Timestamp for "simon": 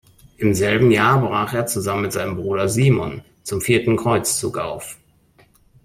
2.67-3.21